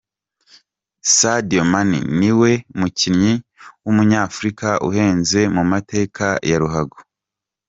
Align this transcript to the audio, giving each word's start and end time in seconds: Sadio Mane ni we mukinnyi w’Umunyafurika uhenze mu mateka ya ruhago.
Sadio 1.15 1.61
Mane 1.71 1.99
ni 2.19 2.29
we 2.39 2.51
mukinnyi 2.79 3.33
w’Umunyafurika 3.83 4.67
uhenze 4.87 5.39
mu 5.55 5.63
mateka 5.71 6.25
ya 6.49 6.57
ruhago. 6.61 6.97